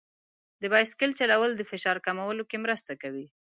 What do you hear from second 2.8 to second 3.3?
کوي.